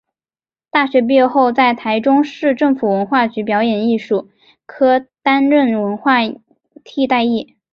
[0.71, 4.31] 大学毕业后在台中市政府文化局表演艺术
[4.65, 6.17] 科担任文化
[6.83, 7.55] 替代役。